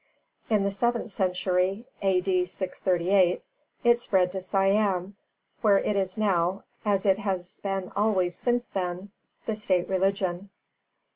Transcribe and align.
In 0.49 0.63
the 0.63 0.71
seventh 0.71 1.11
century 1.11 1.85
(A.D. 2.01 2.45
638) 2.45 3.43
it 3.83 3.99
spread 3.99 4.31
to 4.31 4.41
Siam, 4.41 5.15
where 5.61 5.77
it 5.77 5.95
is 5.95 6.17
now, 6.17 6.63
as 6.83 7.05
it 7.05 7.19
has 7.19 7.59
been 7.59 7.91
always 7.95 8.33
since 8.33 8.65
then, 8.65 9.11
the 9.45 9.53
State 9.53 9.87
religion. 9.87 10.49